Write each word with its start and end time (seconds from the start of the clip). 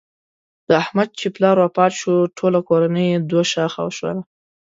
د 0.67 0.69
احمد 0.83 1.09
چې 1.19 1.27
پلار 1.35 1.55
وفات 1.63 1.91
شو 1.99 2.13
ټوله 2.37 2.59
کورنۍ 2.69 3.05
یې 3.11 3.17
دوه 3.29 3.43
شاخه 3.53 3.83
شوله. 3.97 4.21